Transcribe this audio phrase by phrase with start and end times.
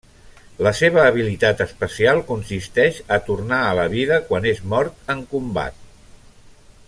[0.67, 5.79] La seva habilitat especial consisteix a tornar a la vida quan és mort en combat.